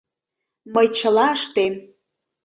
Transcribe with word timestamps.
Мый 0.73 0.87
чыла 0.97 1.27
ыштем. 1.37 1.73